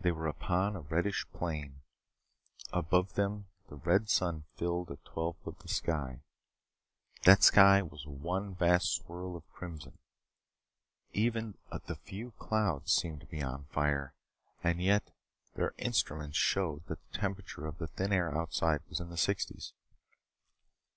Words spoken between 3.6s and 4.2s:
the red